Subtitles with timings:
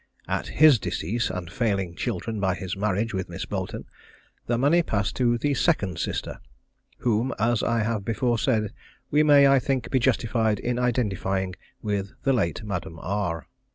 [0.27, 3.85] At his decease, and failing children by his marriage with Miss Boleton,
[4.47, 6.39] the money passed to the second sister,
[7.01, 8.73] whom, as I have before said,
[9.11, 11.53] we may, I think, be justified in identifying
[11.83, 13.45] with the late Madame R.